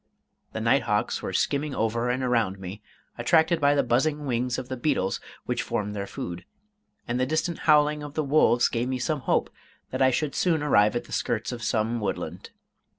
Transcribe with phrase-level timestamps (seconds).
[0.53, 2.81] The night hawks were skimming over and around me,
[3.19, 6.43] attracted by the buzzing wings of the beetles which formed their food,
[7.07, 9.51] and the distant howling of wolves gave me some hope
[9.91, 12.49] that I should soon arrive at the skirts of some woodland.